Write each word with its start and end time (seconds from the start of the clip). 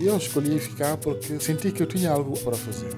Eu 0.00 0.16
escolhi 0.16 0.58
ficar 0.58 0.96
porque 0.96 1.38
senti 1.38 1.70
que 1.70 1.82
eu 1.82 1.86
tinha 1.86 2.10
algo 2.10 2.38
para 2.40 2.56
fazer. 2.56 2.92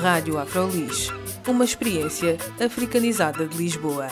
Rádio 0.00 0.38
Afrolis, 0.38 1.08
uma 1.46 1.64
experiência 1.64 2.36
africanizada 2.60 3.46
de 3.46 3.56
Lisboa. 3.56 4.08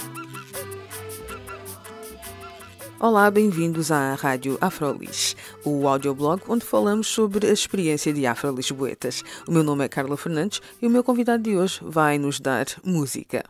Olá, 2.98 3.30
bem-vindos 3.30 3.90
à 3.90 4.15
Rádio 4.15 4.56
Afrolis, 4.60 5.37
o 5.65 5.88
audioblog 5.88 6.40
onde 6.48 6.65
falamos 6.65 7.09
sobre 7.09 7.48
a 7.48 7.52
experiência 7.52 8.12
de 8.12 8.27
afro-lisboetas. 8.27 9.24
O 9.48 9.51
meu 9.51 9.65
nome 9.65 9.84
é 9.84 9.88
Carla 9.88 10.16
Fernandes 10.16 10.62
e 10.80 10.87
o 10.87 10.90
meu 10.90 11.02
convidado 11.02 11.43
de 11.43 11.56
hoje 11.56 11.80
vai 11.82 12.16
nos 12.16 12.38
dar 12.38 12.66
música. 12.84 13.45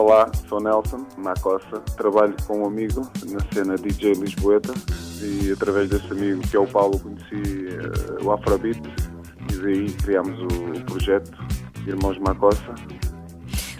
Olá, 0.00 0.32
sou 0.48 0.62
Nelson 0.62 1.04
Macossa, 1.18 1.78
trabalho 1.94 2.34
com 2.46 2.62
um 2.62 2.64
amigo 2.64 3.02
na 3.28 3.38
cena 3.52 3.76
DJ 3.76 4.14
Lisboeta 4.14 4.72
e 5.20 5.52
através 5.52 5.90
desse 5.90 6.10
amigo 6.10 6.40
que 6.40 6.56
é 6.56 6.58
o 6.58 6.66
Paulo 6.66 6.98
conheci 6.98 7.66
uh, 7.76 8.24
o 8.24 8.32
Afrobeat 8.32 8.80
e 9.52 9.56
daí 9.58 9.92
criámos 10.02 10.40
o, 10.40 10.84
projeto 10.86 11.30
Irmãos 11.86 12.18
Macossa. 12.18 12.74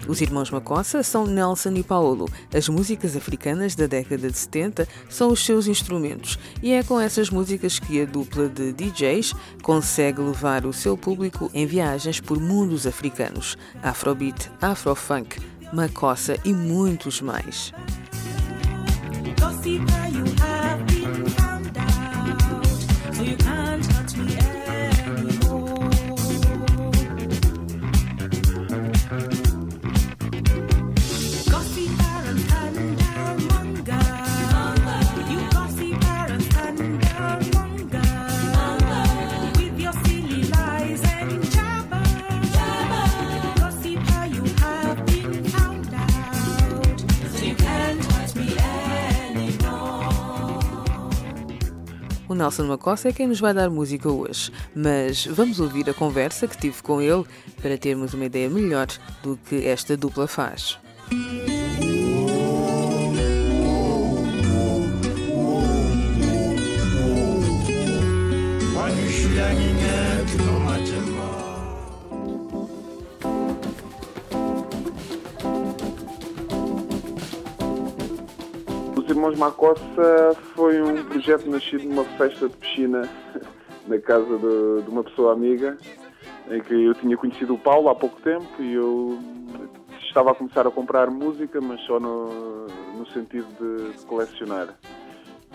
Os 0.07 0.21
irmãos 0.21 0.51
Macossa 0.51 1.01
são 1.01 1.25
Nelson 1.25 1.71
e 1.71 1.81
Paulo. 1.81 2.29
As 2.55 2.69
músicas 2.69 3.15
africanas 3.15 3.73
da 3.73 3.87
década 3.87 4.29
de 4.29 4.37
70 4.37 4.87
são 5.09 5.31
os 5.31 5.43
seus 5.43 5.65
instrumentos 5.65 6.37
e 6.61 6.71
é 6.71 6.83
com 6.83 6.99
essas 6.99 7.31
músicas 7.31 7.79
que 7.79 7.99
a 7.99 8.05
dupla 8.05 8.47
de 8.47 8.73
DJs 8.73 9.33
consegue 9.63 10.21
levar 10.21 10.67
o 10.67 10.73
seu 10.73 10.95
público 10.95 11.49
em 11.51 11.65
viagens 11.65 12.19
por 12.19 12.39
mundos 12.39 12.85
africanos. 12.85 13.57
Afrobeat, 13.81 14.51
Afrofunk, 14.61 15.39
Macossa 15.73 16.37
e 16.43 16.53
muitos 16.53 17.21
mais. 17.21 17.73
Nelson 52.41 52.63
Macossa 52.63 53.09
é 53.09 53.13
quem 53.13 53.27
nos 53.27 53.39
vai 53.39 53.53
dar 53.53 53.69
música 53.69 54.09
hoje, 54.09 54.51
mas 54.75 55.27
vamos 55.27 55.59
ouvir 55.59 55.87
a 55.87 55.93
conversa 55.93 56.47
que 56.47 56.57
tive 56.57 56.81
com 56.81 56.99
ele 56.99 57.23
para 57.61 57.77
termos 57.77 58.15
uma 58.15 58.25
ideia 58.25 58.49
melhor 58.49 58.87
do 59.21 59.37
que 59.47 59.67
esta 59.67 59.95
dupla 59.95 60.27
faz. 60.27 60.79
Irmãos 79.11 79.37
Macossa 79.37 80.33
foi 80.55 80.81
um 80.81 81.03
projeto 81.03 81.49
nascido 81.49 81.83
numa 81.83 82.05
festa 82.17 82.47
de 82.47 82.55
piscina 82.55 83.01
na 83.85 83.99
casa 83.99 84.37
de, 84.37 84.83
de, 84.83 84.89
uma 84.89 85.03
pessoa 85.03 85.33
amiga, 85.33 85.77
em 86.49 86.61
que 86.61 86.73
eu 86.73 86.93
tinha 86.93 87.17
conhecido 87.17 87.55
o 87.55 87.57
Paulo 87.57 87.89
há 87.89 87.95
pouco 87.95 88.21
tempo 88.21 88.47
e 88.57 88.73
eu 88.73 89.19
estava 90.07 90.31
a 90.31 90.33
começar 90.33 90.65
a 90.65 90.71
comprar 90.71 91.11
música, 91.11 91.59
mas 91.59 91.81
só 91.81 91.99
no, 91.99 92.67
no 92.97 93.05
sentido 93.11 93.47
de, 93.59 94.01
colecionar. 94.05 94.79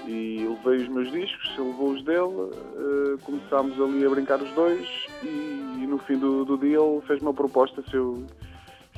E 0.06 0.46
levei 0.46 0.82
os 0.82 0.88
meus 0.88 1.10
discos, 1.10 1.54
ele 1.56 1.68
levou 1.68 1.92
os 1.92 2.04
dele, 2.04 2.20
uh, 2.20 3.18
começámos 3.24 3.80
ali 3.80 4.04
a 4.04 4.10
brincar 4.10 4.38
os 4.38 4.50
dois 4.52 4.86
e, 5.22 5.80
e 5.82 5.86
no 5.86 5.96
fim 6.00 6.18
do, 6.18 6.44
do 6.44 6.58
dia 6.58 6.78
ele 6.78 7.00
fez 7.06 7.22
uma 7.22 7.32
proposta 7.32 7.82
se 7.88 7.96
eu 7.96 8.22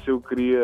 se 0.05 0.11
eu 0.11 0.21
queria 0.21 0.61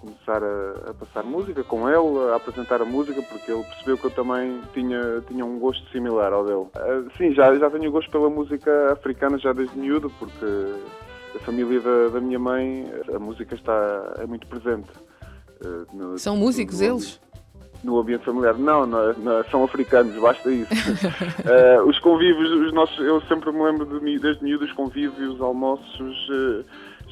começar 0.00 0.42
a, 0.42 0.90
a, 0.90 0.94
passar 0.94 1.22
música 1.24 1.62
com 1.64 1.88
ele, 1.88 2.32
a 2.32 2.36
apresentar 2.36 2.80
a 2.82 2.84
música, 2.84 3.22
porque 3.22 3.50
ele 3.50 3.62
percebeu 3.64 3.98
que 3.98 4.04
eu 4.06 4.10
também 4.10 4.60
tinha, 4.72 5.22
tinha 5.28 5.44
um 5.44 5.58
gosto 5.58 5.88
similar 5.90 6.32
ao 6.32 6.44
dele. 6.44 6.66
Uh, 6.76 7.10
sim, 7.16 7.32
já, 7.34 7.54
já 7.56 7.70
tenho 7.70 7.90
gosto 7.90 8.10
pela 8.10 8.28
música 8.30 8.92
africana 8.92 9.38
já 9.38 9.52
desde 9.52 9.78
miúdo, 9.78 10.10
porque 10.18 10.46
a 11.36 11.38
família 11.40 11.80
da, 11.80 12.08
da 12.08 12.20
minha 12.20 12.38
mãe, 12.38 12.90
a 13.14 13.18
música 13.18 13.54
está, 13.54 14.14
é 14.18 14.26
muito 14.26 14.46
presente. 14.46 14.90
Uh, 15.64 15.86
no, 15.96 16.18
São 16.18 16.36
músicos 16.36 16.80
no, 16.80 16.86
eles? 16.86 17.20
no 17.82 17.98
ambiente 17.98 18.24
familiar. 18.24 18.56
Não, 18.58 18.86
são 19.50 19.64
africanos, 19.64 20.14
basta 20.20 20.50
isso. 20.50 20.72
uh, 20.72 21.82
os 21.88 21.98
convívios, 21.98 22.50
os 22.66 22.72
nossos, 22.72 22.98
eu 22.98 23.20
sempre 23.22 23.52
me 23.52 23.62
lembro 23.62 23.86
de, 23.86 24.18
desde 24.18 24.42
miúdo 24.42 24.64
os 24.64 24.72
convívios, 24.72 25.40
almoços, 25.40 26.28
uh, 26.28 26.64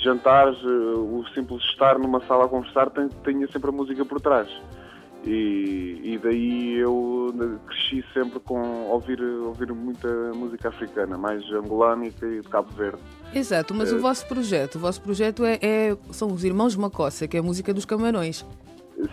jantares, 0.03 0.61
uh, 0.63 1.19
o 1.19 1.25
simples 1.35 1.63
estar 1.65 1.99
numa 1.99 2.21
sala 2.27 2.45
a 2.45 2.49
conversar 2.49 2.91
tem, 2.91 3.09
tinha 3.25 3.47
sempre 3.49 3.71
a 3.71 3.73
música 3.73 4.05
por 4.05 4.21
trás. 4.21 4.49
E, 5.25 6.01
e, 6.03 6.19
daí 6.19 6.77
eu 6.79 7.35
cresci 7.67 8.03
sempre 8.15 8.41
com 8.41 8.87
ouvir, 8.89 9.21
ouvir 9.21 9.71
muita 9.71 10.09
música 10.35 10.71
africana, 10.71 11.19
mais 11.19 11.45
angolânica 11.53 12.27
e 12.27 12.41
de 12.41 12.49
Cabo 12.49 12.73
Verde. 12.73 12.99
Exato, 13.35 13.75
mas 13.75 13.93
o 13.93 13.99
vosso 13.99 14.27
projeto, 14.27 14.77
o 14.77 14.79
vosso 14.79 15.03
projeto 15.03 15.45
é, 15.45 15.59
é, 15.61 15.97
são 16.11 16.33
os 16.33 16.43
Irmãos 16.43 16.75
Macossa, 16.75 17.29
que 17.29 17.37
é 17.37 17.41
a 17.41 17.43
música 17.43 17.75
dos 17.75 17.85
Camarões. 17.85 18.47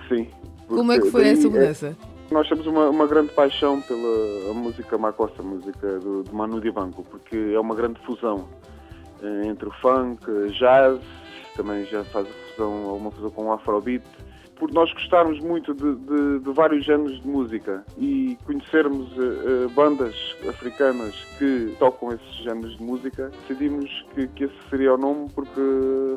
Sim, 0.08 0.30
como 0.68 0.94
é 0.94 1.00
que 1.00 1.12
foi 1.12 1.28
essa 1.28 1.50
mudança? 1.50 1.98
É, 2.32 2.34
nós 2.34 2.48
temos 2.48 2.68
uma, 2.68 2.90
uma, 2.90 3.08
grande 3.08 3.34
paixão 3.34 3.82
pela 3.82 4.54
música 4.54 4.98
macossa, 4.98 5.36
a 5.40 5.44
música 5.44 6.00
do, 6.00 6.24
do 6.24 6.36
Manu 6.36 6.60
Dibanco, 6.60 7.04
porque 7.04 7.54
é 7.54 7.60
uma 7.60 7.74
grande 7.74 8.00
fusão 8.06 8.48
eh, 8.64 8.77
entre 9.48 9.68
o 9.68 9.72
funk, 9.82 10.26
jazz, 10.52 11.00
também 11.56 11.86
já 11.86 12.04
faz 12.06 12.28
fusão, 12.28 12.96
uma 12.96 13.12
fusão 13.12 13.32
com 13.32 13.46
o 13.48 13.52
afrobeat. 13.52 14.04
Por 14.56 14.72
nós 14.72 14.92
gostarmos 14.92 15.40
muito 15.40 15.74
de, 15.74 15.96
de, 15.96 16.40
de 16.40 16.52
vários 16.52 16.84
géneros 16.84 17.22
de 17.22 17.28
música 17.28 17.84
e 17.96 18.38
conhecermos 18.44 19.08
uh, 19.18 19.70
bandas 19.76 20.16
africanas 20.50 21.14
que 21.38 21.76
tocam 21.78 22.10
esses 22.10 22.36
géneros 22.44 22.76
de 22.76 22.84
música, 22.84 23.30
decidimos 23.42 24.06
que, 24.16 24.28
que 24.30 24.46
esse 24.46 24.56
seria 24.70 24.96
o 24.96 24.98
nome 24.98 25.30
porque 25.36 25.62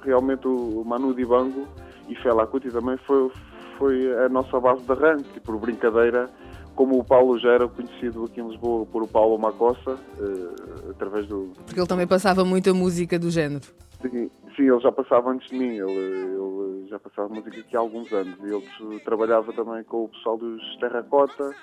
realmente 0.02 0.48
o 0.48 0.82
Manu 0.86 1.12
Dibango 1.12 1.68
e 2.08 2.14
Fela 2.16 2.46
Kuti 2.46 2.70
também 2.70 2.96
foi, 2.98 3.30
foi 3.76 4.24
a 4.24 4.28
nossa 4.30 4.58
base 4.58 4.82
de 4.84 4.92
arranque, 4.92 5.38
por 5.41 5.58
brincadeira, 5.58 6.30
como 6.74 6.98
o 6.98 7.04
Paulo 7.04 7.38
já 7.38 7.50
era 7.50 7.68
conhecido 7.68 8.24
aqui 8.24 8.40
em 8.40 8.48
Lisboa 8.48 8.86
por 8.86 9.02
o 9.02 9.08
Paulo 9.08 9.38
Macossa, 9.38 9.92
uh, 9.92 10.90
através 10.90 11.26
do... 11.26 11.52
Porque 11.66 11.78
ele 11.78 11.86
também 11.86 12.06
passava 12.06 12.44
muita 12.44 12.72
música 12.72 13.18
do 13.18 13.30
género. 13.30 13.64
Sim, 14.02 14.30
sim, 14.56 14.70
ele 14.70 14.80
já 14.80 14.92
passava 14.92 15.30
antes 15.30 15.48
de 15.48 15.58
mim, 15.58 15.76
ele, 15.76 15.92
ele 15.92 16.86
já 16.88 16.98
passava 16.98 17.28
música 17.28 17.60
aqui 17.60 17.76
há 17.76 17.80
alguns 17.80 18.12
anos. 18.12 18.36
Ele 18.42 19.00
trabalhava 19.00 19.52
também 19.52 19.82
com 19.84 20.04
o 20.04 20.08
pessoal 20.08 20.36
dos 20.36 20.76
Terracota 20.76 21.54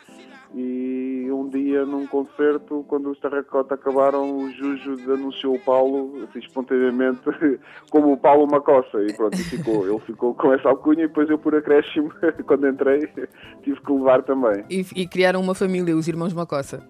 e 0.56 1.28
um 1.31 1.50
dia 1.50 1.86
num 1.86 2.07
concerto, 2.07 2.86
quando 2.88 3.12
os 3.12 3.19
Terracota 3.19 3.75
acabaram, 3.75 4.38
o 4.38 4.50
Juju 4.51 4.94
anunciou 5.12 5.56
o 5.56 5.60
Paulo, 5.60 6.24
assim, 6.24 6.39
espontaneamente, 6.39 7.22
como 7.92 8.13
o 8.13 8.18
Paulo 8.18 8.48
Macossa. 8.48 9.01
E 9.04 9.13
pronto, 9.13 9.38
ficou, 9.38 9.88
ele 9.88 10.00
ficou 10.00 10.33
com 10.33 10.54
essa 10.54 10.69
alcunha 10.69 11.04
e 11.04 11.07
depois 11.07 11.30
eu, 11.30 11.38
por 11.38 11.54
acréscimo, 11.54 12.12
quando 12.48 12.68
entrei, 12.68 13.07
tive 13.63 13.80
que 13.81 13.92
levar 13.92 14.24
também. 14.24 14.63
E, 14.69 14.86
e 14.95 15.07
criaram 15.07 15.42
uma 15.42 15.54
família, 15.54 15.95
os 15.95 16.07
irmãos 16.07 16.33
Macossa? 16.33 16.81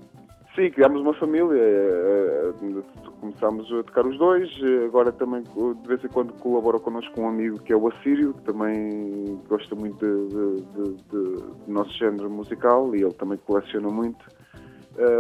Sim, 0.58 0.72
criámos 0.72 1.02
uma 1.02 1.14
família, 1.14 1.56
eh, 1.56 2.52
eh, 2.64 3.12
começámos 3.22 3.72
a 3.72 3.84
tocar 3.84 4.08
os 4.08 4.18
dois, 4.18 4.50
eh, 4.64 4.86
agora 4.86 5.12
também 5.12 5.44
de 5.44 5.88
vez 5.88 6.04
em 6.04 6.08
quando 6.08 6.34
colabora 6.34 6.80
connosco 6.80 7.22
um 7.22 7.30
amigo 7.30 7.60
que 7.60 7.72
é 7.72 7.76
o 7.76 7.88
Assírio, 7.88 8.34
que 8.34 8.42
também 8.42 9.40
gosta 9.48 9.76
muito 9.76 10.04
de, 10.04 10.28
de, 10.28 10.62
de, 10.66 10.96
de, 10.96 11.42
do 11.42 11.64
nosso 11.68 11.92
género 11.92 12.28
musical 12.28 12.96
e 12.96 13.04
ele 13.04 13.14
também 13.14 13.38
coleciona 13.38 13.88
muito. 13.88 14.26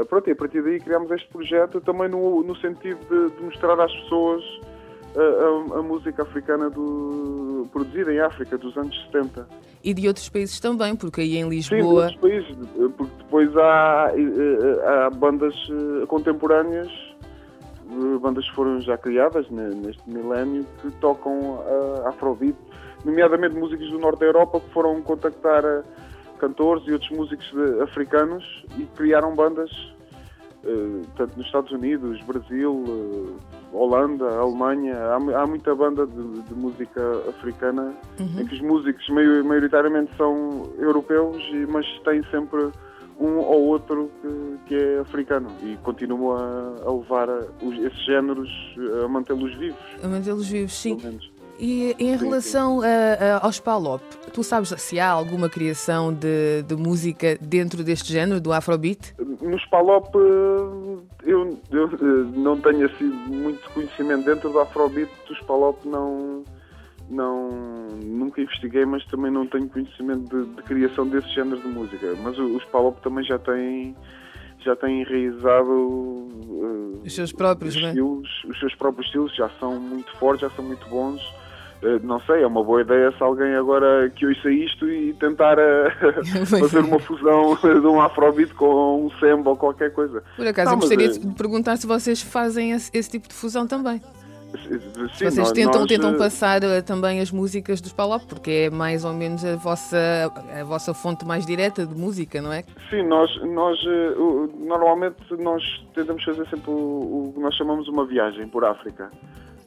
Pronto, 0.09 0.27
e 0.27 0.31
a 0.31 0.35
partir 0.35 0.63
daí 0.63 0.79
criámos 0.79 1.11
este 1.11 1.29
projeto 1.29 1.79
também 1.81 2.09
no, 2.09 2.41
no 2.41 2.55
sentido 2.55 2.97
de, 3.07 3.43
mostrar 3.43 3.79
às 3.79 3.93
pessoas 3.93 4.43
a, 5.15 5.75
a, 5.75 5.79
a, 5.79 5.83
música 5.83 6.23
africana 6.23 6.67
do, 6.67 7.69
produzida 7.71 8.11
em 8.11 8.19
África 8.19 8.57
dos 8.57 8.75
anos 8.75 8.99
70. 9.11 9.47
E 9.83 9.93
de 9.93 10.07
outros 10.07 10.27
países 10.29 10.59
também, 10.59 10.95
porque 10.95 11.21
aí 11.21 11.37
em 11.37 11.47
Lisboa. 11.47 12.09
Sim, 12.09 12.17
de 12.19 12.25
outros 12.25 12.55
países, 12.55 12.57
porque 12.97 13.15
depois 13.17 13.57
há, 13.57 14.11
há 14.85 15.09
bandas 15.11 15.55
eh, 15.69 16.05
contemporâneas, 16.07 16.89
eh, 16.89 18.17
bandas 18.19 18.49
que 18.49 18.55
foram 18.55 18.81
já 18.81 18.97
criadas 18.97 19.49
neste 19.49 20.09
milénio, 20.09 20.65
que 20.81 20.91
tocam 20.99 21.59
Afrobeat, 22.05 22.55
nomeadamente 23.05 23.55
músicos 23.55 23.89
do 23.89 23.99
norte 23.99 24.19
da 24.19 24.25
Europa 24.25 24.59
que 24.59 24.69
foram 24.71 25.01
contactar 25.01 25.63
cantores 26.39 26.85
e 26.87 26.91
outros 26.91 27.11
músicos 27.11 27.51
africanos 27.81 28.65
e 28.77 28.83
criaram 28.95 29.35
bandas 29.35 29.71
eh, 30.67 31.01
tanto 31.15 31.37
nos 31.37 31.45
Estados 31.45 31.71
Unidos, 31.71 32.21
Brasil, 32.23 32.83
eh, 32.87 33.56
Holanda, 33.73 34.25
Alemanha, 34.39 34.95
há, 34.95 35.41
há 35.41 35.47
muita 35.47 35.75
banda 35.75 36.05
de, 36.05 36.41
de 36.41 36.53
música 36.53 37.01
africana 37.29 37.93
uhum. 38.19 38.39
em 38.39 38.45
que 38.45 38.55
os 38.55 38.61
músicos 38.61 39.07
maioritariamente 39.09 40.11
são 40.15 40.63
europeus, 40.77 41.43
mas 41.67 41.85
têm 42.03 42.23
sempre 42.31 42.71
um 43.19 43.37
ou 43.37 43.65
outro 43.67 44.11
que, 44.21 44.57
que 44.67 44.75
é 44.75 44.99
africano 44.99 45.49
e 45.63 45.75
continuam 45.77 46.37
a, 46.37 46.75
a 46.85 46.93
levar 46.93 47.29
os, 47.61 47.77
esses 47.79 48.05
géneros, 48.05 48.49
a 49.03 49.07
mantê-los 49.07 49.53
vivos. 49.55 49.79
A 50.03 50.07
mantê-los 50.07 50.47
vivos, 50.47 50.73
sim. 50.73 50.97
E 51.59 51.95
em 51.97 52.15
relação 52.15 52.81
a, 52.81 52.85
a, 52.85 53.45
aos 53.45 53.59
Palop, 53.59 54.01
tu 54.31 54.43
sabes 54.43 54.69
se 54.77 54.99
há 54.99 55.09
alguma 55.09 55.49
criação 55.49 56.13
de, 56.13 56.61
de, 56.63 56.75
música 56.75 57.37
dentro 57.41 57.83
deste 57.83 58.13
género, 58.13 58.39
do 58.39 58.53
Afrobeat? 58.53 59.15
Nos 59.41 59.65
Palop 59.65 60.15
eh, 60.15 61.29
eu, 61.31 61.59
eu, 61.71 61.85
eh, 61.87 62.37
não 62.37 62.59
tenho 62.59 62.85
assim 62.85 63.05
muito 63.05 63.69
conhecimento 63.71 64.25
dentro 64.25 64.51
do 64.51 64.59
Afrobeat, 64.59 65.09
dos 65.27 65.39
Palop 65.41 65.83
não, 65.83 66.43
não, 67.09 67.49
nunca 68.03 68.39
investiguei, 68.39 68.85
mas 68.85 69.03
também 69.05 69.31
não 69.31 69.47
tenho 69.47 69.67
conhecimento 69.67 70.45
de, 70.45 70.55
de 70.55 70.61
criação 70.61 71.07
desse 71.07 71.29
género 71.29 71.59
de 71.59 71.67
música. 71.67 72.13
Mas 72.21 72.37
os 72.37 72.63
Palop 72.65 72.99
também 73.01 73.23
já 73.25 73.39
têm 73.39 73.95
já 74.59 74.75
têm 74.75 75.01
enraizado 75.01 75.71
uh, 75.71 77.01
os 77.05 77.13
seus 77.13 77.31
próprios, 77.31 77.75
os, 77.75 77.81
é? 77.81 77.87
estilos, 77.87 78.43
os 78.43 78.59
seus 78.59 78.75
próprios 78.75 79.05
estilos 79.05 79.35
já 79.35 79.49
são 79.59 79.79
muito 79.79 80.11
fortes, 80.17 80.41
já 80.41 80.49
são 80.55 80.65
muito 80.65 80.87
bons 80.89 81.21
não 82.03 82.19
sei, 82.21 82.43
é 82.43 82.47
uma 82.47 82.63
boa 82.63 82.81
ideia 82.81 83.11
se 83.11 83.21
alguém 83.21 83.53
agora 83.55 84.09
que 84.09 84.25
ouça 84.25 84.49
isto 84.49 84.89
e 84.89 85.13
tentar 85.13 85.57
eh, 85.59 85.91
fazer 86.45 86.79
uma 86.79 86.99
fusão 86.99 87.55
de 87.61 87.87
um 87.87 88.01
afrobeat 88.01 88.53
com 88.55 89.05
um 89.05 89.11
samba 89.19 89.51
ou 89.51 89.57
qualquer 89.57 89.93
coisa. 89.93 90.23
Por 90.35 90.47
acaso, 90.47 90.71
não, 90.71 90.77
eu 90.77 90.79
gostaria 90.79 91.07
é... 91.07 91.11
de 91.11 91.27
perguntar 91.35 91.77
se 91.77 91.85
vocês 91.85 92.21
fazem 92.21 92.71
esse, 92.71 92.89
esse 92.93 93.09
tipo 93.09 93.27
de 93.27 93.33
fusão 93.33 93.67
também. 93.67 94.01
Sim, 94.63 94.79
vocês 95.09 95.35
nós, 95.35 95.51
tentam, 95.51 95.81
nós, 95.81 95.89
tentam 95.89 96.17
passar 96.17 96.63
uh, 96.63 96.81
também 96.81 97.19
as 97.19 97.31
músicas 97.31 97.81
dos 97.81 97.91
Palop, 97.91 98.23
porque 98.27 98.49
é 98.49 98.69
mais 98.69 99.03
ou 99.03 99.13
menos 99.13 99.43
a 99.43 99.57
vossa, 99.57 99.97
a 100.59 100.63
vossa 100.63 100.93
fonte 100.93 101.25
mais 101.25 101.45
direta 101.45 101.85
de 101.85 101.93
música, 101.93 102.41
não 102.41 102.51
é? 102.53 102.63
Sim, 102.89 103.03
nós, 103.03 103.29
nós 103.43 103.77
normalmente 104.57 105.17
nós 105.37 105.61
tentamos 105.93 106.23
fazer 106.23 106.47
sempre 106.47 106.71
o, 106.71 106.73
o 106.73 107.33
que 107.35 107.41
nós 107.41 107.53
chamamos 107.55 107.89
uma 107.89 108.05
viagem 108.05 108.47
por 108.47 108.63
África. 108.63 109.11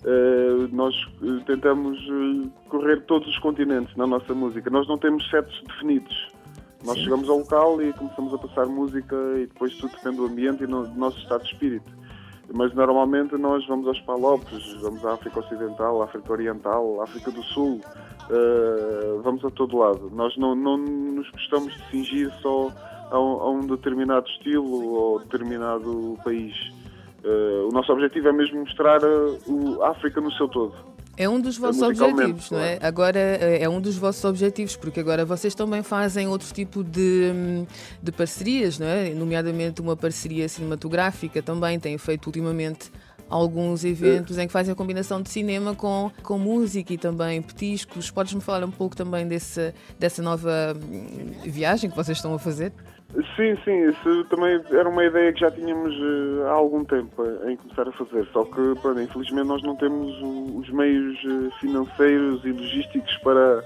Uh, 0.03 0.67
nós 0.75 0.95
eh, 1.23 1.43
tentamos 1.45 1.99
eh, 1.99 2.49
correr 2.71 3.03
todos 3.03 3.29
os 3.29 3.39
continentes 3.41 3.95
na 3.97 4.07
nossa 4.07 4.33
música. 4.33 4.71
Nós 4.71 4.89
não 4.89 4.97
temos 4.97 5.29
setos 5.29 5.63
definidos. 5.67 6.33
Nós 6.83 6.97
Sim. 6.97 7.05
chegamos 7.05 7.29
ao 7.29 7.41
local 7.41 7.83
e 7.83 7.93
começamos 7.93 8.33
a 8.33 8.39
passar 8.39 8.65
música 8.65 9.15
e 9.37 9.47
depois 9.47 9.77
tudo 9.77 9.93
depende 9.95 10.17
do 10.17 10.25
ambiente 10.25 10.65
e 10.65 10.67
do 10.67 10.89
nosso 10.95 11.19
estado 11.19 11.43
de 11.43 11.53
espírito. 11.53 11.93
Mas 12.51 12.75
normalmente 12.75 13.37
nós 13.37 13.67
vamos 13.67 13.87
aos 13.87 14.01
Palopes, 14.01 14.73
vamos 14.81 15.05
à 15.05 15.13
África 15.13 15.39
Ocidental, 15.41 16.03
África 16.03 16.33
Oriental, 16.33 17.03
África 17.03 17.31
do 17.31 17.43
Sul, 17.45 17.81
vamos 19.23 19.45
a 19.45 19.51
todo 19.51 19.77
lado. 19.77 20.11
Nós 20.11 20.37
não, 20.37 20.57
não 20.57 20.79
nos 20.79 21.31
gostamos 21.31 21.73
de 21.75 21.91
cingir 21.91 22.33
só 22.41 22.73
a 23.11 23.21
um, 23.21 23.41
a 23.41 23.51
um 23.51 23.61
determinado 23.61 24.27
estilo 24.29 24.95
ou 24.95 25.21
determinado 25.21 26.19
país. 26.25 26.55
Uh, 27.25 27.69
o 27.69 27.73
nosso 27.73 27.93
objetivo 27.93 28.29
é 28.29 28.33
mesmo 28.33 28.61
mostrar 28.61 29.01
a 29.05 29.91
África 29.91 30.21
no 30.21 30.33
seu 30.33 30.49
todo. 30.49 30.75
É 31.17 31.29
um 31.29 31.39
dos 31.39 31.59
vossos 31.59 31.83
objetivos, 31.83 32.51
não 32.51 32.59
é? 32.59 32.79
Agora 32.81 33.19
é 33.19 33.69
um 33.69 33.79
dos 33.79 33.99
vossos 33.99 34.25
objetivos, 34.25 34.75
porque 34.75 35.01
agora 35.01 35.23
vocês 35.23 35.55
também 35.55 35.83
fazem 35.83 36.27
outro 36.27 36.51
tipo 36.55 36.83
de, 36.83 37.31
hum, 37.35 37.67
de 38.03 38.11
parcerias, 38.11 38.79
não 38.79 38.87
é? 38.87 39.11
Nomeadamente 39.11 39.83
uma 39.83 39.95
parceria 39.95 40.49
cinematográfica 40.49 41.43
também, 41.43 41.79
têm 41.79 41.99
feito 41.99 42.25
ultimamente 42.27 42.91
alguns 43.29 43.85
eventos 43.85 44.39
em 44.39 44.47
que 44.47 44.53
fazem 44.53 44.73
a 44.73 44.75
combinação 44.75 45.21
de 45.21 45.29
cinema 45.29 45.75
com, 45.75 46.11
com 46.23 46.39
música 46.39 46.95
e 46.95 46.99
também 46.99 47.43
petiscos. 47.43 48.11
Podes-me 48.11 48.41
falar 48.41 48.65
um 48.65 48.71
pouco 48.71 48.97
também 48.97 49.29
desse, 49.29 49.75
dessa 49.99 50.23
nova 50.23 50.75
hum, 50.75 51.33
viagem 51.45 51.91
que 51.91 51.97
vocês 51.97 52.17
estão 52.17 52.33
a 52.33 52.39
fazer? 52.39 52.73
Sim, 53.35 53.57
sim, 53.65 53.89
isso 53.89 54.25
também 54.27 54.63
era 54.71 54.89
uma 54.89 55.05
ideia 55.05 55.33
que 55.33 55.41
já 55.41 55.51
tínhamos 55.51 55.93
uh, 55.97 56.47
há 56.47 56.53
algum 56.53 56.85
tempo 56.85 57.25
em 57.45 57.57
começar 57.57 57.89
a 57.89 57.93
fazer, 57.93 58.25
só 58.33 58.45
que, 58.45 58.75
pronto, 58.81 59.01
infelizmente, 59.01 59.49
nós 59.49 59.63
não 59.65 59.75
temos 59.75 60.17
os 60.55 60.71
meios 60.71 61.19
uh, 61.25 61.51
financeiros 61.59 62.45
e 62.45 62.53
logísticos 62.53 63.17
para, 63.19 63.65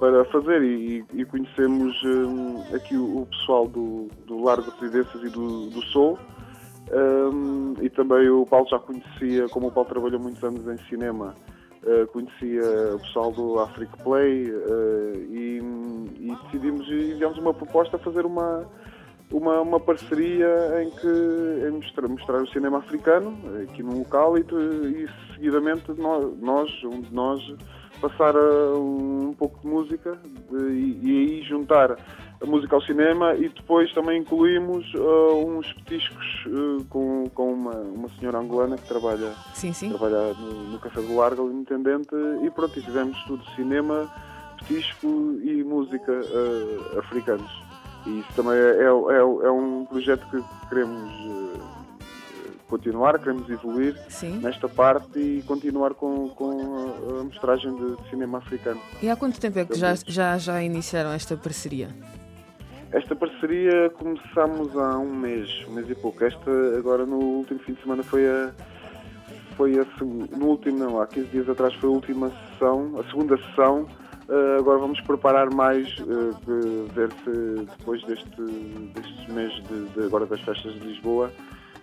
para 0.00 0.24
fazer. 0.26 0.60
E, 0.64 1.04
e 1.14 1.24
conhecemos 1.24 2.02
um, 2.02 2.74
aqui 2.74 2.96
o, 2.96 3.28
pessoal 3.30 3.68
do, 3.68 4.08
do 4.26 4.42
Largo 4.42 4.68
das 4.68 4.80
Residências 4.80 5.22
e 5.22 5.28
do, 5.28 5.70
do 5.70 5.82
Sol 5.86 6.18
um, 6.90 7.74
e 7.80 7.88
também 7.90 8.28
o 8.28 8.44
Paulo 8.44 8.66
já 8.68 8.80
conhecia, 8.80 9.48
como 9.50 9.68
o 9.68 9.70
Paulo 9.70 9.88
trabalhou 9.88 10.18
muitos 10.18 10.42
anos 10.42 10.66
em 10.66 10.84
cinema, 10.88 11.36
uh, 11.84 12.08
conhecia 12.08 12.96
o 12.96 12.98
pessoal 12.98 13.30
do 13.30 13.60
Africa 13.60 13.96
Play 14.02 14.52
e, 15.30 15.60
e 16.18 16.36
decidimos 16.42 16.88
e 16.88 17.12
enviamos 17.12 17.38
uma 17.38 17.54
proposta 17.54 17.96
a 17.96 18.00
fazer 18.00 18.26
uma 18.26 18.66
uma, 19.32 19.60
uma 19.60 19.80
parceria 19.80 20.82
em 20.82 20.90
que 20.90 21.68
em 21.68 21.70
mostrar, 21.70 22.08
mostrar 22.08 22.42
o 22.42 22.48
cinema 22.48 22.78
africano 22.78 23.36
aqui 23.62 23.82
num 23.82 23.98
local 23.98 24.36
e, 24.36 24.40
e 24.42 25.08
seguidamente 25.34 25.92
nós, 25.96 26.70
um 26.84 27.00
de 27.00 27.14
nós, 27.14 27.40
passar 28.00 28.34
um, 28.36 29.28
um 29.28 29.34
pouco 29.34 29.60
de 29.60 29.66
música 29.66 30.18
e, 30.52 30.98
e, 31.02 31.10
aí 31.10 31.42
juntar 31.42 31.96
a 32.40 32.46
música 32.46 32.74
ao 32.74 32.82
cinema 32.82 33.34
e 33.34 33.48
depois 33.50 33.92
também 33.92 34.20
incluímos 34.20 34.92
uh, 34.94 35.46
uns 35.46 35.70
petiscos 35.74 36.46
uh, 36.46 36.84
com, 36.86 37.24
com 37.34 37.52
uma, 37.52 37.76
uma 37.76 38.08
senhora 38.18 38.38
angolana 38.38 38.78
que 38.78 38.88
trabalha, 38.88 39.32
sim, 39.52 39.72
sim. 39.72 39.90
trabalha 39.90 40.32
no, 40.34 40.70
no 40.70 40.78
Café 40.78 41.02
do 41.02 41.14
Largo, 41.14 41.50
intendente, 41.50 42.14
e 42.42 42.50
pronto, 42.50 42.78
e 42.78 42.82
fizemos 42.82 43.22
tudo 43.24 43.44
cinema, 43.54 44.10
petisco 44.58 45.06
e 45.42 45.62
música 45.62 46.12
uh, 46.12 46.98
africanos. 46.98 47.69
E 48.06 48.20
isso 48.20 48.32
também 48.34 48.54
é, 48.54 48.82
é, 48.82 48.84
é, 48.84 49.18
é 49.18 49.50
um 49.50 49.84
projeto 49.84 50.26
que 50.30 50.42
queremos 50.68 51.12
uh, 51.26 51.60
continuar, 52.68 53.18
queremos 53.18 53.48
evoluir 53.50 53.96
Sim. 54.08 54.38
nesta 54.38 54.68
parte 54.68 55.18
e 55.18 55.42
continuar 55.42 55.94
com, 55.94 56.28
com 56.30 56.94
a, 57.18 57.20
a 57.20 57.24
mostragem 57.24 57.74
de 57.74 58.08
cinema 58.08 58.38
africano. 58.38 58.80
E 59.02 59.10
há 59.10 59.16
quanto 59.16 59.40
tempo 59.40 59.58
é 59.58 59.64
que 59.64 59.74
já, 59.74 59.94
já, 60.06 60.38
já 60.38 60.62
iniciaram 60.62 61.10
esta 61.10 61.36
parceria? 61.36 61.88
Esta 62.92 63.14
parceria 63.14 63.90
começámos 63.90 64.76
há 64.76 64.98
um 64.98 65.14
mês, 65.14 65.48
um 65.68 65.72
mês 65.72 65.88
e 65.88 65.94
pouco. 65.94 66.24
Esta 66.24 66.50
agora 66.76 67.06
no 67.06 67.18
último 67.18 67.60
fim 67.60 67.74
de 67.74 67.82
semana 67.82 68.02
foi 68.02 68.28
a 68.28 68.50
foi 69.56 69.78
a 69.78 69.86
no 70.02 70.46
último 70.46 70.78
não, 70.78 71.00
há 71.00 71.06
15 71.06 71.26
dias 71.28 71.48
atrás 71.48 71.74
foi 71.74 71.88
a 71.88 71.92
última 71.92 72.30
sessão, 72.30 72.98
a 72.98 73.04
segunda 73.04 73.36
sessão 73.36 73.86
Uh, 74.30 74.60
agora 74.60 74.78
vamos 74.78 75.00
preparar 75.00 75.52
mais, 75.52 75.88
uh, 75.98 76.32
de 76.46 76.92
ver 76.94 77.10
se 77.24 77.66
depois 77.78 78.00
deste, 78.04 78.40
destes 78.94 79.26
meses 79.26 79.60
de, 79.64 79.88
de, 79.88 80.04
agora 80.04 80.24
das 80.24 80.40
festas 80.42 80.72
de 80.74 80.86
Lisboa 80.86 81.32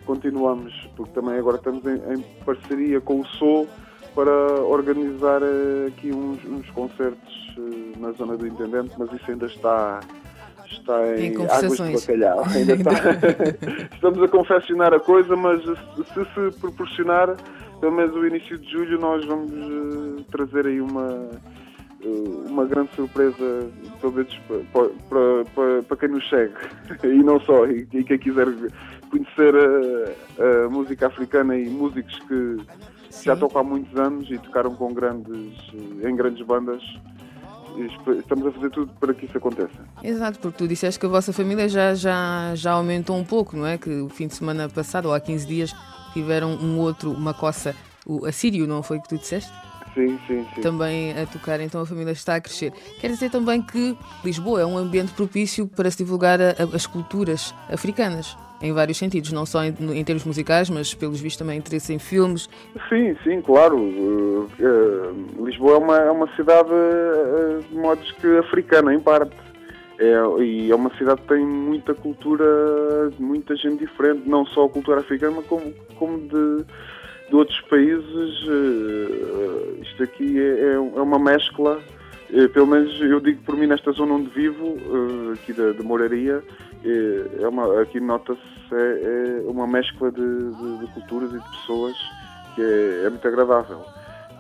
continuamos, 0.06 0.74
porque 0.96 1.12
também 1.12 1.38
agora 1.38 1.58
estamos 1.58 1.86
em, 1.86 2.14
em 2.14 2.22
parceria 2.46 3.02
com 3.02 3.20
o 3.20 3.26
Sol 3.26 3.68
para 4.16 4.32
organizar 4.62 5.42
uh, 5.42 5.88
aqui 5.90 6.14
uns, 6.14 6.42
uns 6.46 6.70
concertos 6.70 7.36
na 7.98 8.12
zona 8.14 8.38
do 8.38 8.48
Intendente, 8.48 8.94
mas 8.98 9.12
isso 9.12 9.30
ainda 9.30 9.48
está 9.48 10.00
está 10.72 11.18
em, 11.18 11.34
em 11.34 11.46
águas 11.46 11.78
de 11.78 11.94
bacalhau. 11.94 12.44
Ainda 12.56 12.74
está... 12.74 12.92
Estamos 13.94 14.24
a 14.24 14.28
confeccionar 14.30 14.94
a 14.94 15.00
coisa, 15.00 15.36
mas 15.36 15.62
se 15.64 16.52
se 16.52 16.60
proporcionar, 16.60 17.36
pelo 17.82 17.92
menos 17.92 18.16
o 18.16 18.26
início 18.26 18.58
de 18.58 18.72
julho, 18.72 19.00
nós 19.00 19.26
vamos 19.26 20.26
trazer 20.32 20.68
aí 20.68 20.80
uma 20.80 21.30
eh, 21.34 21.57
uma 22.04 22.66
grande 22.66 22.94
surpresa, 22.96 23.70
pelo 24.00 24.14
menos 24.14 24.34
para, 24.48 24.60
para, 24.70 25.46
para, 25.56 25.84
para, 25.84 25.98
quem 25.98 26.10
nos 26.10 26.30
segue, 26.30 26.54
e 27.04 27.24
não 27.24 27.40
só, 27.42 27.66
e, 27.66 27.88
e 27.92 28.04
quem 28.04 28.18
quiser 28.18 28.48
conhecer 29.10 29.54
a, 29.56 30.66
a 30.66 30.70
música 30.70 31.08
africana 31.08 31.58
e 31.58 31.70
músicos 31.70 32.18
que 32.28 32.58
Sim. 33.10 33.26
já 33.26 33.36
tocam 33.36 33.62
há 33.62 33.64
muitos 33.64 34.00
anos 34.00 34.30
e 34.30 34.38
tocaram 34.38 34.76
com 34.76 34.94
grandes, 34.94 35.56
em 36.04 36.16
grandes 36.16 36.46
bandas. 36.46 36.84
Estamos 38.18 38.48
a 38.48 38.52
fazer 38.52 38.72
tudo 38.72 38.92
para 39.00 39.14
que 39.14 39.28
isso 39.28 39.38
aconteça. 39.38 39.88
Exato, 40.04 40.40
porque 40.40 40.58
tu 40.58 40.68
disseste 40.68 41.00
que 41.00 41.06
a 41.06 41.10
vossa 41.10 41.32
família 41.32 41.70
já, 41.70 41.94
já, 41.94 42.56
já 42.56 42.72
aumentou 42.72 43.16
um 43.16 43.24
pouco, 43.24 43.56
não 43.56 43.68
é? 43.68 43.78
Que 43.78 44.02
o 44.02 44.10
fim 44.10 44.26
de 44.26 44.34
semana 44.34 44.68
passado, 44.68 45.08
ou 45.08 45.14
há 45.14 45.20
15 45.20 45.46
dias, 45.46 45.76
tiveram 46.12 46.54
um 46.54 46.80
outro, 46.80 47.12
uma 47.12 47.36
coça, 47.36 47.76
o 48.04 48.26
assírio, 48.26 48.66
não 48.66 48.82
foi 48.82 49.00
que 49.00 49.08
tu 49.08 49.18
disseste? 49.18 49.52
Sim, 49.98 50.20
sim, 50.28 50.46
sim. 50.54 50.62
Também 50.62 51.12
a 51.20 51.26
tocar, 51.26 51.60
então 51.60 51.82
a 51.82 51.86
família 51.88 52.12
está 52.12 52.36
a 52.36 52.42
crescer. 52.42 52.72
Quer 53.02 53.08
dizer 53.08 53.32
também 53.32 53.60
que 53.64 53.98
Lisboa 54.24 54.62
é 54.62 54.66
um 54.66 54.78
ambiente 54.78 55.12
propício 55.14 55.68
para 55.68 55.90
se 55.90 55.98
divulgar 55.98 56.40
a- 56.40 56.52
a- 56.52 56.76
as 56.76 56.86
culturas 56.86 57.52
africanas, 57.68 58.38
em 58.62 58.72
vários 58.72 59.00
sentidos, 59.00 59.32
não 59.32 59.44
só 59.44 59.64
em, 59.64 59.74
em 59.96 60.04
termos 60.04 60.24
musicais, 60.24 60.70
mas 60.70 60.94
pelos 60.94 61.20
vistos 61.20 61.38
também 61.40 61.58
interesse 61.58 61.92
em 61.94 61.98
filmes. 61.98 62.48
Sim, 62.90 63.16
sim, 63.24 63.42
claro. 63.42 63.76
Uh, 63.78 64.48
uh, 64.60 65.46
Lisboa 65.46 65.74
é 65.74 65.78
uma, 65.78 65.98
é 65.98 66.12
uma 66.12 66.28
cidade, 66.36 66.70
uh, 66.70 67.64
de 67.68 67.76
modos 67.76 68.12
que 68.14 68.28
africana, 68.38 68.94
em 68.94 69.00
parte. 69.00 69.32
É, 70.00 70.14
e 70.44 70.70
é 70.70 70.76
uma 70.76 70.96
cidade 70.96 71.22
que 71.22 71.28
tem 71.28 71.44
muita 71.44 71.96
cultura, 71.96 72.46
muita 73.18 73.56
gente 73.56 73.80
diferente, 73.80 74.30
não 74.30 74.46
só 74.46 74.66
a 74.66 74.70
cultura 74.70 75.00
africana, 75.00 75.42
como, 75.42 75.74
como 75.96 76.20
de, 76.20 76.66
de 77.30 77.36
outros 77.36 77.60
países. 77.62 78.44
Uh, 78.48 79.82
isto 79.82 80.04
aqui 80.04 80.40
é, 80.40 80.74
é 80.74 80.80
uma 80.80 81.20
mescla. 81.20 81.80
Uh, 82.30 82.50
pelo 82.50 82.68
menos 82.68 83.00
eu 83.02 83.20
digo 83.20 83.42
por 83.44 83.56
mim, 83.56 83.68
nesta 83.68 83.92
zona 83.92 84.14
onde 84.14 84.30
vivo, 84.30 84.66
uh, 84.66 85.32
aqui 85.34 85.54
da, 85.54 85.74
Moraria, 85.84 86.44
é 86.84 87.44
é 87.44 87.48
uma, 87.48 87.82
aqui 87.82 88.00
nota-se 88.00 88.40
é, 88.72 89.44
é 89.46 89.50
uma 89.50 89.66
mescla 89.68 90.12
de, 90.12 90.22
de- 90.22 90.78
de 90.80 90.88
culturas 90.94 91.32
e 91.34 91.38
de 91.40 91.50
pessoas 91.52 91.96
que 92.56 92.62
é, 92.62 93.06
é 93.06 93.10
muito 93.10 93.28
agradável. 93.28 93.82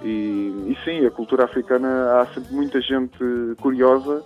E, 0.03 0.51
e 0.67 0.77
sim, 0.84 1.06
a 1.06 1.12
cultura 1.12 1.46
africana 1.46 2.22
há 2.22 2.27
sempre 2.27 2.53
muita 2.53 2.79
gente 2.82 3.17
curiosa, 3.60 4.24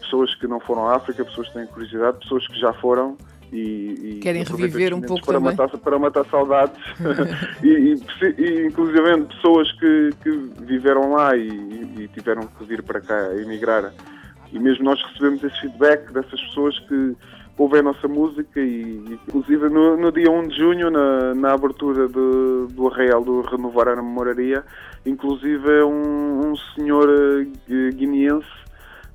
pessoas 0.00 0.34
que 0.36 0.46
não 0.46 0.60
foram 0.60 0.86
à 0.88 0.96
África, 0.96 1.24
pessoas 1.24 1.48
que 1.48 1.54
têm 1.54 1.66
curiosidade, 1.66 2.18
pessoas 2.20 2.46
que 2.46 2.58
já 2.60 2.72
foram 2.74 3.16
e, 3.52 4.16
e 4.16 4.20
Querem 4.20 4.42
reviver 4.42 4.94
um 4.94 5.00
pouco 5.00 5.24
para 5.24 5.34
também. 5.34 5.56
matar, 5.56 5.78
para 5.78 5.98
matar 5.98 6.24
saudades 6.26 6.76
e, 7.62 7.68
e, 7.68 8.42
e 8.42 8.66
inclusive 8.66 9.24
pessoas 9.24 9.70
que, 9.72 10.10
que 10.22 10.30
viveram 10.60 11.12
lá 11.12 11.36
e, 11.36 12.08
tiveram 12.14 12.46
que 12.46 12.64
vir 12.64 12.82
para 12.82 13.00
cá, 13.00 13.34
emigrar. 13.36 13.92
E 14.52 14.58
mesmo 14.58 14.84
nós 14.84 15.02
recebemos 15.02 15.42
esse 15.44 15.60
feedback 15.60 16.12
dessas 16.12 16.40
pessoas 16.40 16.78
que 16.80 17.14
ouvem 17.56 17.80
a 17.80 17.82
nossa 17.82 18.08
música 18.08 18.60
e, 18.60 18.82
e, 18.82 19.18
inclusive 19.26 19.68
no, 19.68 19.96
no 19.96 20.12
dia 20.12 20.30
1 20.30 20.48
de 20.48 20.56
junho, 20.56 20.90
na, 20.90 21.34
na 21.34 21.52
abertura 21.52 22.08
do, 22.08 22.66
do 22.68 22.88
Arraial 22.88 23.22
do 23.22 23.42
Renovar 23.42 23.88
a 23.88 23.96
Memoraria, 23.96 24.64
inclusive 25.04 25.82
um, 25.82 26.50
um 26.50 26.56
senhor 26.74 27.08
eh, 27.68 27.90
guineense 27.92 28.67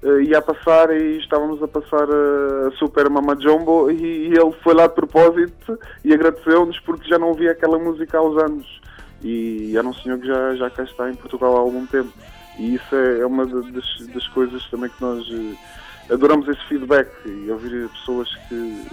eh, 0.04 0.24
ia 0.24 0.42
passar 0.42 0.90
e 0.96 1.18
estávamos 1.18 1.62
a 1.64 1.68
passar 1.68 2.08
a 2.10 2.72
Super 2.78 3.10
Mama 3.10 3.36
Jumbo 3.40 3.90
e, 3.92 4.28
e 4.30 4.34
ele 4.34 4.52
foi 4.64 4.74
lá 4.74 4.88
de 4.88 4.94
propósito 4.96 5.80
e 6.04 6.14
agradeceu-nos 6.14 6.80
porque 6.82 7.08
já 7.10 7.18
não 7.18 7.30
ouvia 7.30 7.52
aquela 7.52 7.78
música 7.80 8.18
há 8.18 8.22
uns 8.24 8.38
anos. 8.42 8.82
E 9.22 9.78
era 9.78 9.88
um 9.88 9.94
senhor 9.94 10.20
que 10.20 10.28
já, 10.28 10.56
já 10.56 10.70
cá 10.70 10.84
está 10.84 11.10
em 11.10 11.16
Portugal 11.16 11.56
há 11.56 11.60
algum 11.60 11.86
tempo. 11.88 12.12
E 12.60 12.76
isso 12.76 12.96
é, 12.96 13.20
é 13.22 13.26
uma 13.26 13.46
da- 13.46 13.70
das, 13.72 14.08
das 14.14 14.28
coisas 14.30 14.64
também 14.70 14.90
que 14.90 15.02
nós 15.02 15.26
eh, 15.32 16.14
adoramos 16.14 16.48
esse 16.50 16.64
feedback 16.68 17.10
e 17.26 17.50
ouvir 17.50 17.88
pessoas 17.90 18.28
que, 18.50 18.86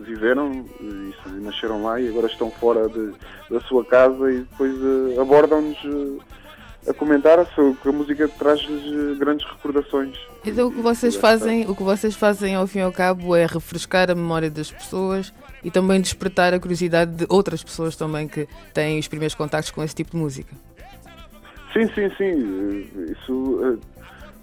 viveram 0.00 0.64
e 0.80 1.12
nasceram 1.42 1.82
lá 1.84 2.00
e 2.00 2.08
agora 2.08 2.26
estão 2.26 2.50
fora 2.50 2.88
de- 2.88 3.12
da 3.50 3.60
sua 3.62 3.84
casa 3.84 4.32
e 4.32 4.38
depois 4.40 4.74
eh, 4.74 5.20
abordam-nos 5.20 5.76
eh, 5.84 6.22
a 6.88 6.94
comentar 6.94 7.38
que 7.46 7.88
a 7.88 7.92
música 7.92 8.28
traz-lhes 8.38 8.82
eh, 8.84 9.18
grandes 9.18 9.46
recordações. 9.50 10.16
Então 10.44 10.68
o 10.68 10.72
que 10.72 10.80
vocês 10.80 11.14
fazem, 11.16 11.68
o 11.68 11.74
que 11.74 11.82
vocês 11.82 12.14
fazem 12.14 12.54
ao 12.54 12.66
fim 12.66 12.78
e 12.78 12.82
ao 12.82 12.92
cabo 12.92 13.34
é 13.36 13.44
refrescar 13.46 14.10
a 14.10 14.14
memória 14.14 14.50
das 14.50 14.70
pessoas 14.70 15.32
e 15.62 15.70
também 15.70 16.00
despertar 16.00 16.54
a 16.54 16.60
curiosidade 16.60 17.12
de 17.12 17.26
outras 17.28 17.62
pessoas 17.62 17.96
também 17.96 18.26
que 18.28 18.48
têm 18.72 18.98
os 18.98 19.08
primeiros 19.08 19.34
contactos 19.34 19.70
com 19.70 19.82
esse 19.82 19.94
tipo 19.94 20.12
de 20.12 20.16
música. 20.16 20.54
Sim, 21.72 21.86
sim, 21.94 22.08
sim. 22.16 22.88
eh, 22.96 23.12
Isso 23.12 23.78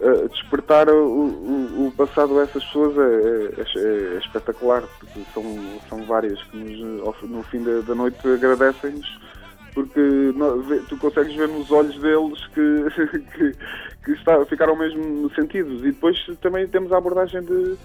eh, 0.02 0.28
despertar 0.28 0.90
o, 0.90 0.94
o, 1.08 1.88
o 1.88 1.92
passado 1.98 2.38
a 2.40 2.44
essas 2.44 2.64
pessoas 2.66 2.96
é, 2.98 3.62
é- 3.62 4.16
é 4.16 4.18
espetacular, 4.20 4.84
porque 5.00 5.22
são, 5.34 5.44
são 5.90 6.06
várias 6.06 6.42
que 6.44 6.58
nos, 6.58 7.22
no 7.24 7.42
fim 7.44 7.64
da, 7.64 7.80
da 7.82 7.96
noite 7.96 8.20
agradecem-nos, 8.28 9.08
porque 9.76 10.02
tu 10.90 10.98
consegues 10.98 11.36
ver 11.36 11.50
nos 11.50 11.70
olhos 11.70 11.96
deles 12.00 12.48
que, 12.48 13.20
que, 13.38 13.56
que 14.06 14.12
está, 14.14 14.44
ficaram 14.46 14.76
mesmo 14.76 15.30
sentidos. 15.36 15.82
E 15.82 15.92
depois 15.92 16.18
também 16.42 16.68
temos 16.68 16.92
a 16.92 16.98
abordagem 16.98 17.42
de, 17.44 17.76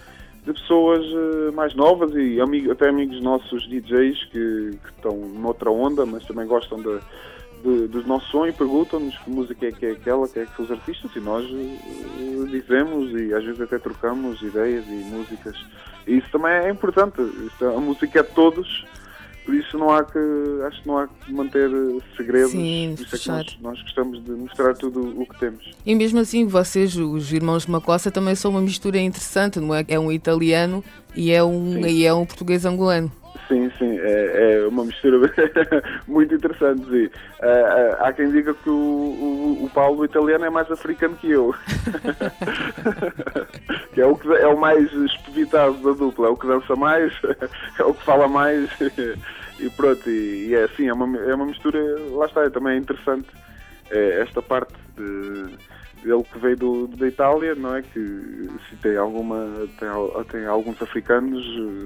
de 0.46 0.52
pessoas 0.52 1.04
eh, 1.04 1.50
mais 1.52 1.74
novas 1.74 2.12
e 2.14 2.38
até 2.70 2.88
amigos 2.88 3.20
nossos 3.20 3.68
DJs 3.68 4.24
que, 4.26 4.78
que 4.82 4.90
estão 4.96 5.16
noutra 5.16 5.70
onda, 5.70 6.06
mas 6.06 6.24
também 6.24 6.46
gostam 6.46 6.80
da 6.80 7.00
de- 7.62 7.88
do 7.88 8.02
nosso 8.06 8.26
som 8.30 8.46
e 8.46 8.52
perguntam-nos 8.52 9.18
que 9.18 9.28
música 9.28 9.66
é 9.66 9.70
que 9.72 9.84
é 9.84 9.90
aquela, 9.90 10.26
que 10.26 10.38
é 10.38 10.46
que 10.46 10.56
são 10.56 10.64
os 10.64 10.70
artistas 10.70 11.14
e 11.14 11.20
nós 11.20 11.44
eh, 11.44 12.46
dizemos 12.50 13.12
e 13.12 13.34
às 13.34 13.44
vezes 13.44 13.60
até 13.60 13.78
trocamos 13.78 14.40
ideias 14.40 14.86
e 14.86 14.92
músicas. 15.10 15.56
E 16.06 16.16
isso 16.18 16.28
também 16.32 16.52
é 16.52 16.70
importante. 16.70 17.20
É- 17.60 17.66
a 17.66 17.78
música 17.80 18.20
é 18.20 18.22
de 18.22 18.30
todos, 18.30 18.86
por 19.50 19.56
isso 19.56 19.76
não 19.76 19.90
há 19.90 20.04
que 20.04 20.18
acho 20.68 20.80
que 20.80 20.86
não 20.86 20.98
há 20.98 21.08
que 21.08 21.32
manter 21.32 21.68
eh, 21.68 21.98
segredos. 22.16 22.52
Sim, 22.52 22.94
por 22.96 23.04
isso 23.04 23.16
é 23.16 23.18
que 23.18 23.28
nós, 23.28 23.58
nós 23.60 23.82
gostamos 23.82 24.24
de 24.24 24.30
mostrar 24.30 24.74
tudo 24.74 25.20
o 25.20 25.26
que 25.26 25.40
temos. 25.40 25.68
E 25.84 25.92
mesmo 25.92 26.20
assim, 26.20 26.46
vocês, 26.46 26.96
os 26.96 27.32
irmãos 27.32 27.66
de 27.66 27.72
Macossa, 27.72 28.12
também 28.12 28.36
são 28.36 28.52
uma 28.52 28.60
mistura 28.60 28.98
interessante, 28.98 29.58
não 29.58 29.74
é? 29.74 29.84
É 29.88 29.98
um 29.98 30.12
italiano 30.12 30.84
e 31.16 31.32
é 31.32 31.42
um, 31.42 31.82
Sim. 31.82 31.88
e 31.88 32.06
é 32.06 32.14
um 32.14 32.24
português 32.24 32.64
angolano. 32.64 33.10
Sim, 33.48 33.68
sim, 33.76 33.98
é, 33.98 34.60
é 34.60 34.66
uma 34.68 34.84
mistura 34.84 35.18
muito 36.06 36.32
interessante. 36.32 36.88
Sim. 36.88 37.10
Ah, 37.42 37.96
ah, 37.98 38.06
há 38.06 38.12
quem 38.12 38.30
diga 38.30 38.54
que 38.54 38.70
o, 38.70 38.72
o, 38.72 39.64
o 39.64 39.70
Paulo 39.70 40.04
italiano 40.04 40.44
é 40.44 40.50
mais 40.50 40.70
africano 40.70 41.16
que 41.16 41.28
eu. 41.28 41.52
que 43.92 44.00
é 44.00 44.06
o, 44.06 44.16
que 44.16 44.28
é 44.28 44.46
o 44.46 44.56
mais 44.56 44.92
expeditado 44.92 45.74
da 45.78 45.90
dupla, 45.90 46.28
é 46.28 46.30
o 46.30 46.36
que 46.36 46.46
dança 46.46 46.76
mais, 46.76 47.12
é 47.76 47.82
o 47.82 47.92
que 47.92 48.04
fala 48.04 48.28
mais. 48.28 48.70
E 49.60 49.70
pronto, 49.70 50.08
e, 50.08 50.48
e 50.48 50.54
é 50.54 50.64
assim, 50.64 50.88
é 50.88 50.92
uma, 50.92 51.16
é 51.18 51.34
uma 51.34 51.46
mistura, 51.46 51.78
lá 52.10 52.26
está, 52.26 52.44
é 52.44 52.50
também 52.50 52.78
interessante 52.78 53.28
é, 53.90 54.20
esta 54.22 54.40
parte 54.40 54.74
de 54.96 55.58
ele 56.04 56.22
que 56.24 56.38
veio 56.38 56.56
do, 56.56 56.86
da 56.86 57.06
Itália, 57.06 57.54
não 57.54 57.76
é? 57.76 57.82
Que 57.82 58.48
se 58.68 58.76
tem 58.80 58.96
alguma 58.96 59.68
tem, 59.78 59.88
tem 60.30 60.46
alguns 60.46 60.80
africanos, 60.80 61.44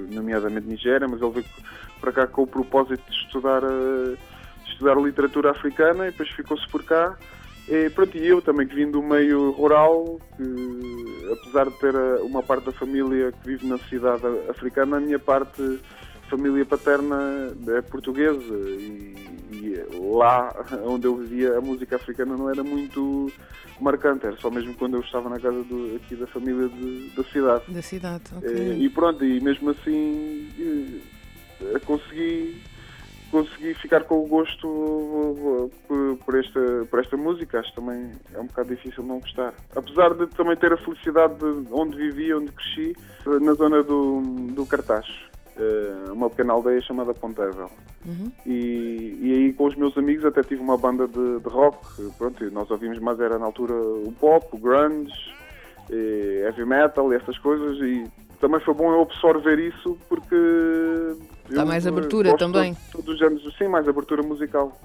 nomeadamente 0.09 0.67
Nigéria, 0.67 1.07
mas 1.07 1.21
ele 1.21 1.31
veio 1.31 1.45
para 1.99 2.11
cá 2.11 2.27
com 2.27 2.43
o 2.43 2.47
propósito 2.47 3.01
de 3.09 3.17
estudar 3.17 3.63
eh, 3.63 4.15
estudar 4.67 4.95
literatura 4.95 5.51
africana 5.51 6.07
e 6.07 6.11
depois 6.11 6.29
ficou-se 6.29 6.67
por 6.69 6.83
cá. 6.83 7.17
E 7.67 7.89
pronto, 7.89 8.15
e 8.15 8.27
eu 8.27 8.41
também 8.41 8.67
que 8.67 8.75
vim 8.75 8.91
do 8.91 9.01
meio 9.01 9.51
rural, 9.51 10.19
que 10.37 11.31
apesar 11.33 11.65
de 11.65 11.79
ter 11.79 11.95
eh, 11.95 12.21
uma 12.21 12.43
parte 12.43 12.65
da 12.65 12.71
família 12.71 13.31
que 13.31 13.47
vive 13.47 13.67
na 13.67 13.77
cidade 13.79 14.23
africana, 14.49 14.97
a 14.97 14.99
minha 14.99 15.19
parte 15.19 15.79
família 16.29 16.65
paterna 16.65 17.53
é 17.67 17.81
portuguesa 17.81 18.39
e, 18.53 19.15
e 19.51 19.83
lá 20.11 20.53
onde 20.85 21.05
eu 21.07 21.15
vivia 21.17 21.57
a 21.57 21.61
música 21.61 21.95
africana 21.95 22.35
não 22.37 22.49
era 22.49 22.63
muito 22.63 23.31
marcante, 23.79 24.25
era 24.25 24.35
só 24.37 24.49
mesmo 24.49 24.73
quando 24.75 24.95
eu 24.95 25.01
estava 25.01 25.29
na 25.29 25.39
casa 25.39 25.61
do, 25.63 25.95
aqui 25.97 26.15
da 26.15 26.27
família 26.27 26.67
de- 26.69 27.09
da 27.15 27.23
cidade. 27.25 27.63
Da 27.67 27.81
cidade, 27.81 28.23
ok. 28.35 28.49
Eh, 28.49 28.77
E 28.77 28.89
pronto, 28.89 29.23
e 29.25 29.39
mesmo 29.41 29.69
assim 29.71 30.49
eh, 31.61 31.79
consegui, 31.85 32.61
consegui 33.31 33.73
ficar 33.75 34.03
com 34.05 34.23
o 34.23 34.27
gosto 34.27 35.69
por, 35.87 36.17
por 36.25 36.35
esta, 36.39 36.59
por 36.89 36.99
esta 36.99 37.17
música. 37.17 37.59
Acho 37.59 37.69
que 37.69 37.75
também 37.75 38.11
é 38.33 38.39
um 38.39 38.45
bocado 38.47 38.69
difícil 38.69 39.03
não 39.03 39.19
gostar. 39.19 39.53
Apesar 39.75 40.13
de 40.13 40.27
também 40.27 40.55
ter 40.55 40.71
a 40.71 40.77
felicidade 40.77 41.35
de 41.37 41.67
onde 41.71 41.97
vivi, 41.97 42.33
onde 42.33 42.51
cresci, 42.53 42.95
na 43.41 43.53
zona 43.53 43.83
do, 43.83 44.21
do 44.53 44.65
Cartacho. 44.65 45.29
Eh, 45.57 46.11
uma 46.11 46.29
pequena 46.29 46.53
aldeia 46.53 46.81
chamada 46.81 47.13
Pontevel. 47.13 47.69
Uhum. 48.05 48.31
E, 48.45 49.19
e 49.21 49.33
aí 49.33 49.53
com 49.53 49.65
os 49.65 49.75
meus 49.75 49.97
amigos 49.97 50.25
até 50.25 50.43
tive 50.43 50.61
uma 50.61 50.77
banda 50.77 51.07
de, 51.07 51.39
de 51.39 51.49
rock, 51.49 51.77
pronto, 52.17 52.43
nós 52.51 52.69
ouvimos 52.69 52.99
mais 52.99 53.19
era 53.19 53.39
na 53.39 53.45
altura 53.45 53.73
o 53.73 54.13
pop, 54.19 54.47
o 54.51 54.57
grunge, 54.57 55.13
heavy 55.89 56.65
metal 56.65 57.11
e 57.11 57.15
essas 57.15 57.37
coisas 57.39 57.77
e 57.79 58.05
também 58.39 58.59
foi 58.59 58.73
bom 58.73 58.91
eu 58.91 59.01
absorver 59.01 59.59
isso 59.59 59.97
porque 60.07 60.35
Dá 61.49 61.61
eu, 61.61 61.65
mais 61.65 61.85
eh, 61.85 61.89
abertura 61.89 62.35
também. 62.37 62.75
Todos 62.91 63.13
os 63.13 63.19
géneros, 63.19 63.55
sim, 63.57 63.67
mais 63.67 63.87
abertura 63.87 64.23
musical. 64.23 64.79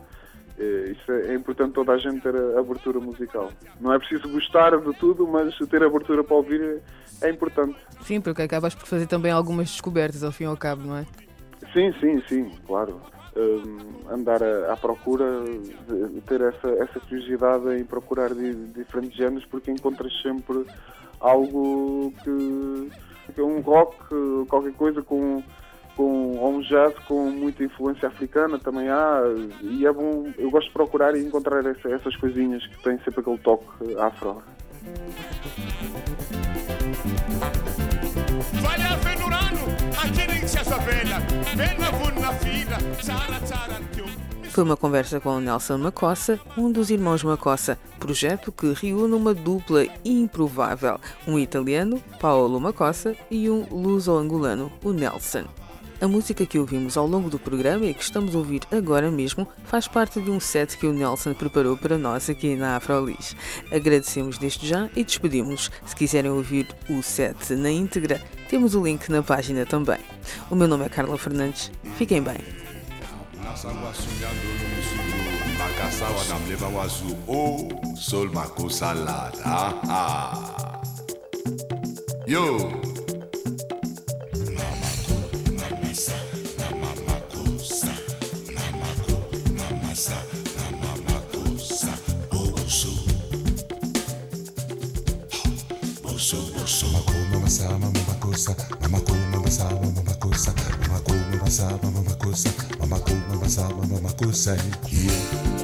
Eh, 0.61 0.93
Isso 0.93 1.11
é, 1.11 1.29
é 1.29 1.35
importante 1.35 1.73
toda 1.73 1.93
a 1.93 1.99
gente 1.99 2.21
ter 2.21 2.37
a 2.37 2.61
abertura 2.61 3.01
musical. 3.01 3.51
Não 3.81 3.93
é 3.93 3.99
preciso 3.99 4.29
gostar 4.29 4.77
de 4.77 4.93
tudo, 4.99 5.27
mas 5.27 5.57
ter 5.71 5.83
abertura 5.83 6.23
para 6.23 6.37
ouvir 6.37 6.83
é, 7.23 7.31
importante. 7.31 7.77
Sim, 8.03 8.21
porque 8.21 8.43
acabas 8.43 8.75
por 8.75 8.87
fazer 8.87 9.07
também 9.07 9.33
algumas 9.33 9.71
descobertas 9.71 10.23
ao 10.23 10.31
fim 10.31 10.45
e 10.45 10.47
ao 10.47 10.57
cabo, 10.57 10.83
não 10.87 10.99
é? 10.99 11.07
Sim, 11.73 11.93
sim, 11.99 12.23
sim, 12.29 12.51
claro. 12.67 13.01
Um, 13.37 14.13
andar 14.13 14.43
à, 14.43 14.73
à 14.73 14.77
procura, 14.77 15.25
de, 15.89 16.21
ter 16.23 16.41
essa, 16.43 16.69
essa 16.69 17.01
curiosidade 17.01 17.75
em 17.79 17.85
procurar 17.85 18.35
de, 18.35 18.55
diferentes 18.73 19.17
géneros, 19.17 19.47
porque 19.47 19.71
encontras 19.71 20.13
sempre 20.21 20.67
algo 21.21 22.13
que, 22.23 22.91
que 23.33 23.41
é 23.41 23.45
um 23.45 23.61
rock, 23.61 23.97
qualquer 24.49 24.73
coisa 24.73 25.01
com 25.03 25.43
com 26.01 26.57
um 26.57 26.63
jazz 26.63 26.95
com 27.01 27.31
muita 27.31 27.63
influência 27.63 28.09
africana 28.09 28.59
também 28.59 28.89
há 28.89 29.21
e 29.61 29.85
é 29.85 29.93
bom 29.93 30.33
eu 30.39 30.51
gosto 30.51 30.69
de 30.69 30.73
procurar 30.73 31.15
e 31.15 31.23
encontrar 31.23 31.65
essa, 31.67 31.91
essas 31.91 32.17
coisinhas 32.17 32.67
que 32.67 32.83
têm 32.83 32.99
sempre 33.01 33.21
aquele 33.21 33.37
toque 33.37 33.67
afro. 33.99 34.43
Foi 44.49 44.65
uma 44.65 44.77
conversa 44.77 45.21
com 45.21 45.39
Nelson 45.39 45.77
Macossa, 45.77 46.41
um 46.57 46.73
dos 46.73 46.91
irmãos 46.91 47.23
Macossa, 47.23 47.79
projeto 47.99 48.51
que 48.51 48.73
reúne 48.73 49.15
uma 49.15 49.35
dupla 49.35 49.85
improvável, 50.03 50.99
um 51.29 51.39
italiano, 51.39 52.03
Paolo 52.19 52.59
Macossa, 52.59 53.15
e 53.31 53.51
um 53.51 53.67
luso-angolano, 53.71 54.73
o 54.83 54.93
Nelson. 54.93 55.45
A 56.01 56.09
música 56.09 56.47
que 56.47 56.59
ouvimos 56.59 56.97
ao 56.97 57.07
longo 57.07 57.29
do 57.29 57.39
programa 57.39 57.85
e 57.85 57.93
que 57.93 58.03
estamos 58.03 58.35
a 58.35 58.39
ouvir 58.39 58.63
agora 58.73 59.11
mesmo 59.11 59.47
faz 59.65 59.87
parte 59.87 60.19
de 60.19 60.31
um 60.31 60.41
set 60.41 60.79
que 60.79 60.87
o 60.87 60.95
Nelson 60.95 61.35
preparou 61.35 61.77
para 61.77 61.99
nós 61.99 62.31
aqui 62.31 62.57
na 62.57 62.77
Afrolis. 62.77 63.37
Agradecemos 63.71 64.39
desde 64.39 64.67
já 64.67 64.89
e 64.97 65.05
despedimos. 65.05 65.71
Se 65.85 65.95
quiserem 65.95 66.31
ouvir 66.31 66.75
o 66.89 67.03
set 67.03 67.55
na 67.55 67.71
íntegra, 67.71 68.19
temos 68.49 68.75
o 68.75 68.83
link 68.83 69.11
na 69.11 69.23
página 69.23 69.67
também. 69.67 70.01
O 70.51 70.55
meu 70.55 70.67
nome 70.67 70.87
é 70.87 70.89
Carla 70.89 71.19
Fernandes. 71.19 71.71
Fiquem 71.99 72.23
bem. 72.23 72.39
Yo! 82.27 82.90
Yeah. 104.93 105.60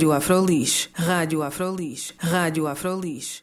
Rádio 0.00 0.12
Afrolis, 0.12 0.88
Rádio 0.94 1.42
Afrolis, 1.42 2.14
Rádio 2.16 2.66
Afrolis. 2.66 3.38